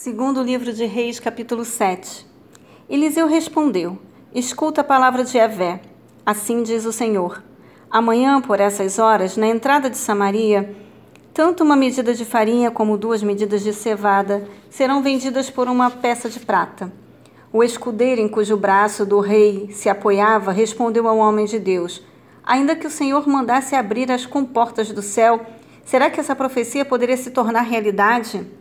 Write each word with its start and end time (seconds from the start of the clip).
Segundo 0.00 0.44
livro 0.44 0.72
de 0.72 0.84
Reis, 0.84 1.18
capítulo 1.18 1.64
7. 1.64 2.24
Eliseu 2.88 3.26
respondeu: 3.26 3.98
Escuta 4.32 4.82
a 4.82 4.84
palavra 4.84 5.24
de 5.24 5.36
Evé. 5.36 5.80
Assim 6.24 6.62
diz 6.62 6.84
o 6.84 6.92
Senhor: 6.92 7.42
Amanhã, 7.90 8.40
por 8.40 8.60
essas 8.60 9.00
horas, 9.00 9.36
na 9.36 9.48
entrada 9.48 9.90
de 9.90 9.96
Samaria, 9.96 10.72
tanto 11.34 11.64
uma 11.64 11.74
medida 11.74 12.14
de 12.14 12.24
farinha 12.24 12.70
como 12.70 12.96
duas 12.96 13.24
medidas 13.24 13.64
de 13.64 13.72
cevada 13.72 14.48
serão 14.70 15.02
vendidas 15.02 15.50
por 15.50 15.66
uma 15.66 15.90
peça 15.90 16.30
de 16.30 16.38
prata. 16.38 16.92
O 17.52 17.64
escudeiro 17.64 18.20
em 18.20 18.28
cujo 18.28 18.56
braço 18.56 19.04
do 19.04 19.18
rei 19.18 19.68
se 19.72 19.88
apoiava 19.88 20.52
respondeu 20.52 21.08
ao 21.08 21.18
homem 21.18 21.44
de 21.44 21.58
Deus: 21.58 22.04
Ainda 22.44 22.76
que 22.76 22.86
o 22.86 22.90
Senhor 22.90 23.26
mandasse 23.26 23.74
abrir 23.74 24.12
as 24.12 24.24
comportas 24.24 24.92
do 24.92 25.02
céu, 25.02 25.44
será 25.84 26.08
que 26.08 26.20
essa 26.20 26.36
profecia 26.36 26.84
poderia 26.84 27.16
se 27.16 27.32
tornar 27.32 27.62
realidade? 27.62 28.57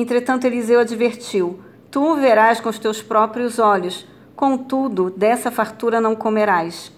Entretanto, 0.00 0.46
Eliseu 0.46 0.78
advertiu: 0.78 1.58
Tu 1.90 2.00
o 2.00 2.14
verás 2.14 2.60
com 2.60 2.68
os 2.68 2.78
teus 2.78 3.02
próprios 3.02 3.58
olhos, 3.58 4.06
contudo, 4.36 5.10
dessa 5.10 5.50
fartura 5.50 6.00
não 6.00 6.14
comerás. 6.14 6.92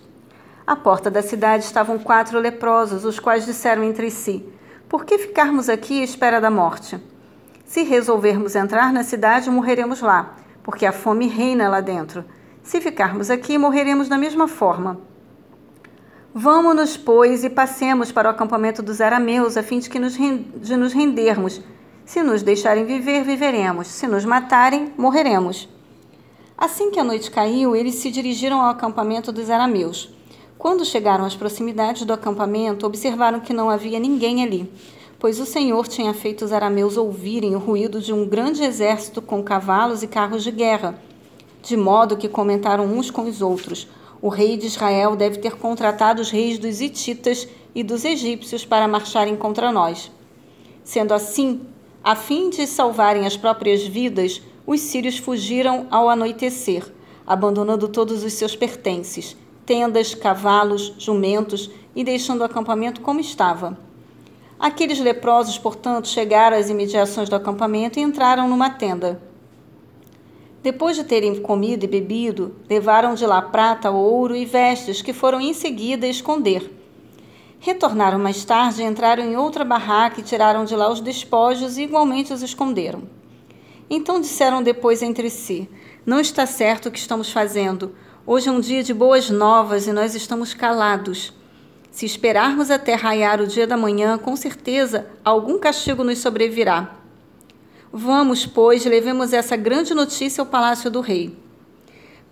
À 0.67 0.77
porta 0.77 1.11
da 1.11 1.23
cidade 1.23 1.65
estavam 1.65 1.99
quatro 1.99 2.39
leprosos, 2.39 3.07
os 3.07 3.19
quais 3.19 3.47
disseram 3.47 3.83
entre 3.85 4.11
si: 4.11 4.45
Por 4.87 5.07
que 5.07 5.17
ficarmos 5.17 5.71
aqui 5.71 6.03
à 6.03 6.05
espera 6.05 6.43
da 6.43 6.51
morte? 6.51 7.01
Se 7.65 7.85
resolvermos 7.85 8.55
entrar 8.55 8.93
na 8.93 9.03
cidade, 9.03 9.49
morreremos 9.49 10.03
lá, 10.03 10.37
porque 10.63 10.85
a 10.85 10.93
fome 10.93 11.27
reina 11.27 11.71
lá 11.71 11.81
dentro. 11.81 12.23
Se 12.63 12.83
ficarmos 12.83 13.31
aqui, 13.31 13.57
morreremos 13.57 14.11
da 14.11 14.19
mesma 14.19 14.47
forma. 14.47 15.01
Vamos-nos, 16.35 16.99
pois, 16.99 17.45
e 17.45 17.49
passemos 17.49 18.13
para 18.13 18.29
o 18.29 18.33
acampamento 18.33 18.83
dos 18.83 19.01
arameus, 19.01 19.57
a 19.57 19.63
fim 19.63 19.79
de, 19.79 19.89
que 19.89 19.99
nos, 19.99 20.19
de 20.19 20.77
nos 20.77 20.93
rendermos 20.93 21.63
se 22.11 22.25
nos 22.25 22.43
deixarem 22.43 22.85
viver, 22.85 23.23
viveremos. 23.23 23.87
Se 23.87 24.05
nos 24.09 24.25
matarem, 24.25 24.93
morreremos. 24.99 25.69
Assim 26.59 26.91
que 26.91 26.99
a 26.99 27.05
noite 27.05 27.31
caiu, 27.31 27.77
eles 27.77 27.95
se 27.95 28.11
dirigiram 28.11 28.61
ao 28.61 28.69
acampamento 28.69 29.31
dos 29.31 29.49
arameus. 29.49 30.11
Quando 30.59 30.85
chegaram 30.85 31.25
às 31.25 31.37
proximidades 31.37 32.05
do 32.05 32.13
acampamento, 32.13 32.85
observaram 32.85 33.39
que 33.39 33.53
não 33.53 33.71
havia 33.71 34.01
ninguém 34.01 34.43
ali, 34.43 34.69
pois 35.21 35.39
o 35.39 35.47
Senhor 35.47 35.87
tinha 35.87 36.13
feito 36.13 36.45
os 36.45 36.53
arameus 36.53 36.97
ouvirem 36.97 37.55
o 37.55 37.61
ruído 37.61 38.01
de 38.01 38.13
um 38.13 38.27
grande 38.27 38.65
exército 38.65 39.23
com 39.23 39.41
cavalos 39.41 40.03
e 40.03 40.09
carros 40.09 40.43
de 40.43 40.51
guerra, 40.51 40.99
de 41.63 41.77
modo 41.77 42.17
que 42.17 42.29
comentaram 42.29 42.87
uns 42.87 43.09
com 43.09 43.23
os 43.23 43.41
outros: 43.41 43.87
O 44.21 44.29
rei 44.29 44.57
de 44.57 44.67
Israel 44.67 45.15
deve 45.15 45.39
ter 45.39 45.55
contratado 45.55 46.21
os 46.21 46.29
reis 46.29 46.59
dos 46.59 46.81
Hititas 46.81 47.47
e 47.73 47.85
dos 47.85 48.05
egípcios 48.05 48.65
para 48.65 48.89
marcharem 48.89 49.37
contra 49.37 49.71
nós. 49.71 50.11
Sendo 50.83 51.15
assim, 51.15 51.61
a 52.03 52.17
fim 52.17 52.49
de 52.49 52.67
salvarem 52.67 53.27
as 53.27 53.37
próprias 53.37 53.87
vidas, 53.87 54.41
os 54.67 54.81
sírios 54.81 55.19
fugiram 55.19 55.87
ao 55.91 56.09
anoitecer, 56.09 56.85
abandonando 57.27 57.89
todos 57.89 58.25
os 58.25 58.33
seus 58.33 58.57
pertences, 58.57 59.37
tendas, 59.67 60.15
cavalos, 60.15 60.95
jumentos 60.99 61.71
e 61.95 62.03
deixando 62.03 62.41
o 62.41 62.45
acampamento 62.45 63.03
como 63.03 63.21
estava. 63.21 63.79
Aqueles 64.59 64.99
leprosos, 64.99 65.59
portanto, 65.59 66.09
chegaram 66.09 66.57
às 66.57 66.71
imediações 66.71 67.29
do 67.29 67.37
acampamento 67.37 67.99
e 67.99 68.03
entraram 68.03 68.49
numa 68.49 68.71
tenda. 68.71 69.21
Depois 70.63 70.97
de 70.97 71.05
terem 71.05 71.41
comido 71.41 71.85
e 71.85 71.89
bebido, 71.89 72.57
levaram 72.69 73.15
de 73.15 73.27
lá 73.27 73.43
prata, 73.43 73.91
ouro 73.91 74.35
e 74.35 74.45
vestes 74.45 75.03
que 75.03 75.13
foram 75.13 75.41
em 75.41 75.53
seguida 75.53 76.07
esconder. 76.07 76.80
Retornaram 77.63 78.19
mais 78.19 78.43
tarde, 78.43 78.83
entraram 78.83 79.23
em 79.23 79.37
outra 79.37 79.67
barraca 79.67 80.19
e 80.19 80.25
tiraram 80.25 80.65
de 80.65 80.75
lá 80.75 80.91
os 80.91 80.99
despojos 80.99 81.77
e 81.77 81.83
igualmente 81.83 82.33
os 82.33 82.41
esconderam. 82.43 83.03
Então 83.91 84.19
disseram 84.19 84.63
depois 84.63 85.03
entre 85.03 85.29
si: 85.29 85.69
Não 86.07 86.19
está 86.19 86.47
certo 86.47 86.87
o 86.87 86.91
que 86.91 86.99
estamos 86.99 87.31
fazendo. 87.31 87.95
Hoje 88.27 88.49
é 88.49 88.53
um 88.53 88.61
dia 88.61 88.83
de 88.83 88.95
boas 88.95 89.29
novas 89.29 89.87
e 89.87 89.93
nós 89.93 90.15
estamos 90.15 90.55
calados. 90.55 91.35
Se 91.91 92.07
esperarmos 92.07 92.71
até 92.71 92.95
raiar 92.95 93.43
o 93.43 93.47
dia 93.47 93.67
da 93.67 93.77
manhã, 93.77 94.17
com 94.17 94.35
certeza 94.37 95.07
algum 95.23 95.59
castigo 95.59 96.03
nos 96.03 96.19
sobrevirá. 96.19 96.97
Vamos, 97.93 98.47
pois, 98.47 98.87
levemos 98.87 99.35
essa 99.35 99.57
grande 99.57 99.93
notícia 99.93 100.41
ao 100.41 100.47
palácio 100.47 100.91
do 100.91 101.03
rei. 101.03 101.37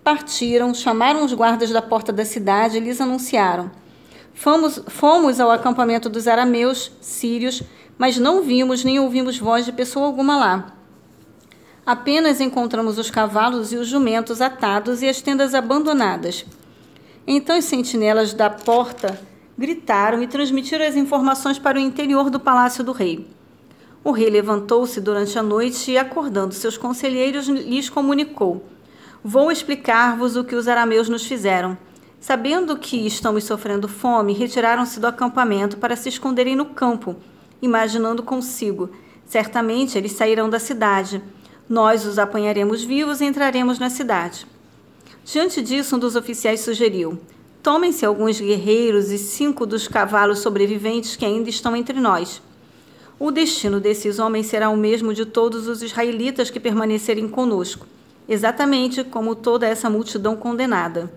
Partiram, 0.03 0.73
chamaram 0.73 1.23
os 1.23 1.33
guardas 1.33 1.69
da 1.69 1.83
porta 1.83 2.11
da 2.11 2.25
cidade 2.25 2.77
e 2.77 2.79
lhes 2.79 2.99
anunciaram: 2.99 3.69
Fomos, 4.39 4.81
fomos 4.87 5.37
ao 5.41 5.51
acampamento 5.51 6.07
dos 6.07 6.25
arameus 6.25 6.93
sírios, 7.01 7.61
mas 7.97 8.17
não 8.17 8.41
vimos 8.41 8.85
nem 8.85 8.97
ouvimos 8.97 9.37
voz 9.37 9.65
de 9.65 9.73
pessoa 9.73 10.05
alguma 10.05 10.37
lá. 10.37 10.77
Apenas 11.85 12.39
encontramos 12.39 12.97
os 12.97 13.11
cavalos 13.11 13.73
e 13.73 13.75
os 13.75 13.89
jumentos 13.89 14.39
atados 14.39 15.01
e 15.01 15.09
as 15.09 15.21
tendas 15.21 15.53
abandonadas. 15.53 16.45
Então 17.27 17.59
os 17.59 17.65
sentinelas 17.65 18.33
da 18.33 18.49
porta 18.49 19.19
gritaram 19.57 20.23
e 20.23 20.27
transmitiram 20.27 20.85
as 20.85 20.95
informações 20.95 21.59
para 21.59 21.77
o 21.77 21.81
interior 21.81 22.29
do 22.29 22.39
palácio 22.39 22.81
do 22.81 22.93
rei. 22.93 23.27
O 24.05 24.11
rei 24.11 24.29
levantou-se 24.29 25.01
durante 25.01 25.37
a 25.37 25.43
noite 25.43 25.91
e, 25.91 25.97
acordando 25.97 26.53
seus 26.53 26.77
conselheiros, 26.77 27.49
lhes 27.49 27.89
comunicou: 27.89 28.63
Vou 29.21 29.51
explicar-vos 29.51 30.37
o 30.37 30.45
que 30.45 30.55
os 30.55 30.69
arameus 30.69 31.09
nos 31.09 31.25
fizeram. 31.25 31.77
Sabendo 32.19 32.77
que 32.77 33.07
estamos 33.07 33.45
sofrendo 33.45 33.87
fome, 33.87 34.33
retiraram-se 34.33 34.99
do 34.99 35.07
acampamento 35.07 35.77
para 35.77 35.95
se 35.95 36.09
esconderem 36.09 36.55
no 36.55 36.65
campo, 36.65 37.15
imaginando 37.61 38.21
consigo: 38.21 38.89
certamente 39.25 39.97
eles 39.97 40.11
sairão 40.11 40.49
da 40.49 40.59
cidade. 40.59 41.21
Nós 41.67 42.05
os 42.05 42.19
apanharemos 42.19 42.83
vivos 42.83 43.21
e 43.21 43.25
entraremos 43.25 43.79
na 43.79 43.89
cidade. 43.89 44.45
Diante 45.23 45.61
disso, 45.61 45.95
um 45.95 45.99
dos 45.99 46.17
oficiais 46.17 46.59
sugeriu: 46.59 47.17
Tomem-se 47.63 48.05
alguns 48.05 48.39
guerreiros 48.39 49.11
e 49.11 49.17
cinco 49.17 49.65
dos 49.65 49.87
cavalos 49.87 50.39
sobreviventes 50.39 51.15
que 51.15 51.25
ainda 51.25 51.49
estão 51.49 51.73
entre 51.75 51.99
nós. 52.01 52.41
O 53.17 53.31
destino 53.31 53.79
desses 53.79 54.19
homens 54.19 54.47
será 54.47 54.69
o 54.69 54.77
mesmo 54.77 55.13
de 55.13 55.25
todos 55.25 55.67
os 55.67 55.81
israelitas 55.81 56.49
que 56.49 56.59
permanecerem 56.59 57.29
conosco, 57.29 57.85
exatamente 58.27 59.03
como 59.03 59.35
toda 59.35 59.67
essa 59.67 59.89
multidão 59.89 60.35
condenada. 60.35 61.11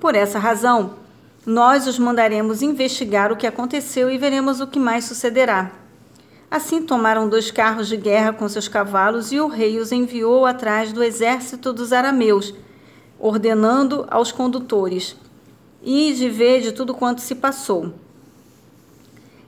Por 0.00 0.14
essa 0.14 0.38
razão, 0.38 0.94
nós 1.44 1.88
os 1.88 1.98
mandaremos 1.98 2.62
investigar 2.62 3.32
o 3.32 3.36
que 3.36 3.46
aconteceu 3.46 4.08
e 4.08 4.16
veremos 4.16 4.60
o 4.60 4.66
que 4.66 4.78
mais 4.78 5.06
sucederá. 5.06 5.72
Assim 6.48 6.80
tomaram 6.82 7.28
dois 7.28 7.50
carros 7.50 7.88
de 7.88 7.96
guerra 7.96 8.32
com 8.32 8.48
seus 8.48 8.68
cavalos 8.68 9.32
e 9.32 9.40
o 9.40 9.48
rei 9.48 9.78
os 9.78 9.90
enviou 9.90 10.46
atrás 10.46 10.92
do 10.92 11.02
exército 11.02 11.72
dos 11.72 11.92
arameus, 11.92 12.54
ordenando 13.18 14.06
aos 14.08 14.30
condutores: 14.30 15.16
Ide 15.82 16.30
ver 16.30 16.60
de 16.60 16.70
tudo 16.70 16.94
quanto 16.94 17.20
se 17.20 17.34
passou. 17.34 17.92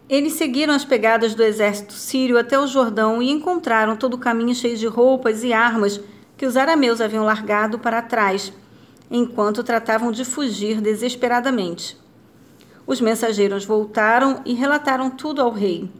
Eles 0.09 0.33
seguiram 0.33 0.75
as 0.75 0.85
pegadas 0.85 1.33
do 1.33 1.45
exército 1.45 1.93
sírio 1.93 2.37
até 2.37 2.59
o 2.59 2.67
Jordão 2.67 3.23
e 3.23 3.31
encontraram 3.31 3.97
todo 3.97 4.15
o 4.15 4.19
caminho 4.19 4.55
cheio 4.55 4.77
de 4.77 4.89
roupas 4.89 5.45
e 5.45 5.53
armas 5.53 6.01
que 6.37 6.45
os 6.45 6.57
arameus 6.57 7.01
haviam 7.01 7.25
largado 7.25 7.79
para 7.79 8.03
trás 8.03 8.53
enquanto 9.11 9.65
tratavam 9.65 10.13
de 10.13 10.25
fugir 10.25 10.81
desesperadamente. 10.81 11.99
Os 12.87 13.01
mensageiros 13.01 13.65
voltaram 13.65 14.41
e 14.45 14.55
relataram 14.55 15.11
tudo 15.11 15.43
ao 15.43 15.51
rei. 15.51 15.91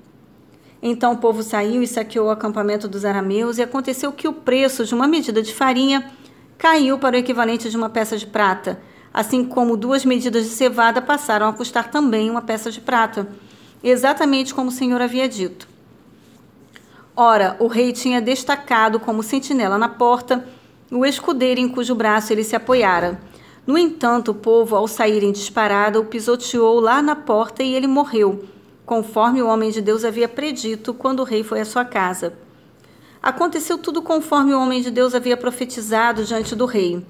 Então 0.83 1.13
o 1.13 1.19
povo 1.19 1.43
saiu 1.43 1.83
e 1.83 1.87
saqueou 1.87 2.29
o 2.29 2.31
acampamento 2.31 2.89
dos 2.89 3.05
arameus, 3.05 3.59
e 3.59 3.63
aconteceu 3.63 4.13
que 4.13 4.29
o 4.29 4.33
preço 4.33 4.85
de 4.85 4.95
uma 4.95 5.07
medida 5.07 5.43
de 5.43 5.53
farinha 5.53 6.11
caiu 6.57 6.99
para 6.99 7.17
o 7.17 7.19
equivalente 7.19 7.69
de 7.69 7.77
uma 7.77 7.91
peça 7.91 8.17
de 8.17 8.27
prata, 8.27 8.81
assim 9.13 9.45
como 9.45 9.77
duas 9.77 10.05
medidas 10.05 10.45
de 10.45 10.51
cevada 10.51 11.03
passaram 11.03 11.49
a 11.49 11.53
custar 11.53 11.91
também 11.91 12.31
uma 12.31 12.43
peça 12.43 12.71
de 12.71 12.81
prata, 12.81 13.29
exatamente 13.83 14.55
como 14.55 14.69
o 14.69 14.73
Senhor 14.73 15.01
havia 15.01 15.29
dito. 15.29 15.69
Ora, 17.15 17.57
o 17.59 17.67
rei 17.67 17.93
tinha 17.93 18.21
destacado 18.21 18.99
como 18.99 19.23
sentinela 19.23 19.77
na 19.77 19.89
porta 19.89 20.47
o 20.91 21.07
escudeiro 21.07 21.61
em 21.61 21.69
cujo 21.69 21.95
braço 21.95 22.33
ele 22.33 22.43
se 22.43 22.57
apoiara. 22.57 23.21
No 23.67 23.79
entanto, 23.79 24.33
o 24.33 24.35
povo, 24.35 24.75
ao 24.75 24.89
sair 24.89 25.23
em 25.23 25.31
disparada, 25.31 26.01
o 26.01 26.05
pisoteou 26.05 26.81
lá 26.81 27.01
na 27.01 27.15
porta 27.15 27.63
e 27.63 27.73
ele 27.75 27.87
morreu, 27.87 28.45
conforme 28.85 29.41
o 29.41 29.47
homem 29.47 29.71
de 29.71 29.81
Deus 29.81 30.05
havia 30.05 30.29
predito 30.29 30.93
quando 30.93 31.21
o 31.21 31.25
rei 31.25 31.45
foi 31.45 31.61
à 31.61 31.65
sua 31.65 31.85
casa. 31.85 32.35
Aconteceu 33.23 33.79
tudo 33.79 34.03
conforme 34.03 34.53
o 34.53 34.61
homem 34.61 34.83
de 34.83 34.91
Deus 34.91 35.15
havia 35.15 35.37
profetizado 35.37 36.25
diante 36.25 36.57
do 36.57 36.67
rei. 36.67 37.05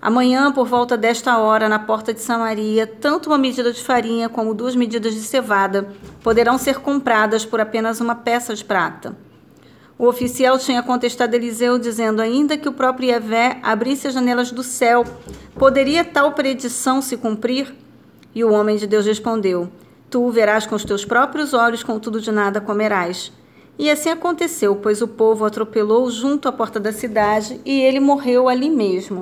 Amanhã, 0.00 0.50
por 0.50 0.66
volta 0.66 0.96
desta 0.96 1.38
hora, 1.38 1.68
na 1.68 1.78
porta 1.78 2.14
de 2.14 2.20
Samaria, 2.20 2.86
tanto 2.86 3.28
uma 3.28 3.38
medida 3.38 3.72
de 3.72 3.82
farinha 3.82 4.28
como 4.28 4.54
duas 4.54 4.74
medidas 4.74 5.14
de 5.14 5.20
cevada 5.20 5.92
poderão 6.22 6.58
ser 6.58 6.80
compradas 6.80 7.44
por 7.44 7.60
apenas 7.60 8.00
uma 8.00 8.14
peça 8.14 8.54
de 8.54 8.64
prata. 8.64 9.16
O 9.98 10.06
oficial 10.06 10.58
tinha 10.58 10.82
contestado 10.82 11.34
Eliseu, 11.34 11.78
dizendo: 11.78 12.22
ainda 12.22 12.56
que 12.56 12.68
o 12.68 12.72
próprio 12.72 13.10
Yahvé 13.10 13.58
abrisse 13.62 14.08
as 14.08 14.14
janelas 14.14 14.50
do 14.50 14.62
céu, 14.62 15.04
poderia 15.54 16.04
tal 16.04 16.32
predição 16.32 17.02
se 17.02 17.16
cumprir? 17.16 17.74
E 18.34 18.42
o 18.42 18.52
homem 18.52 18.76
de 18.76 18.86
Deus 18.86 19.06
respondeu: 19.06 19.70
Tu 20.10 20.30
verás 20.30 20.66
com 20.66 20.74
os 20.74 20.84
teus 20.84 21.04
próprios 21.04 21.54
olhos, 21.54 21.82
contudo 21.82 22.20
de 22.20 22.32
nada 22.32 22.60
comerás. 22.60 23.32
E 23.78 23.90
assim 23.90 24.10
aconteceu, 24.10 24.76
pois 24.76 25.00
o 25.02 25.08
povo 25.08 25.44
atropelou 25.44 26.10
junto 26.10 26.48
à 26.48 26.52
porta 26.52 26.78
da 26.78 26.92
cidade 26.92 27.60
e 27.64 27.80
ele 27.80 28.00
morreu 28.00 28.48
ali 28.48 28.68
mesmo. 28.68 29.20